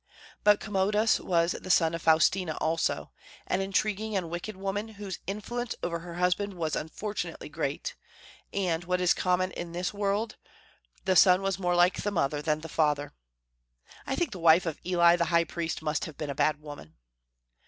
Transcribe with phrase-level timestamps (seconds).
[0.43, 3.11] But Commodus was the son of Faustina also,
[3.45, 7.93] an intriguing and wicked woman, whose influence over her husband was unfortunately great;
[8.51, 10.37] and, what is common in this world,
[11.05, 13.13] the son was more like the mother than the father.
[14.07, 16.95] (I think the wife of Eli the high priest must have been a bad woman.)